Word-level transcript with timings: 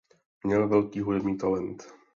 Měl 0.43 0.67
velký 0.67 0.99
hudební 0.99 1.37
talent. 1.37 1.83